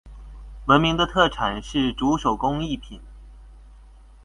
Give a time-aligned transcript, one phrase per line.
[0.65, 2.99] 闻名的特产是竹手工艺品。